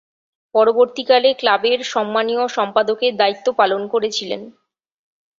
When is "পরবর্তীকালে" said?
0.55-1.29